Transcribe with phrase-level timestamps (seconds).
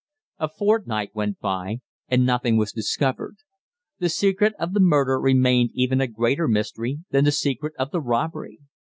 [0.39, 3.35] A fortnight went by, and nothing was discovered.
[3.99, 8.01] The secret of the murder remained even a greater mystery than the secret of the
[8.01, 8.61] robbery.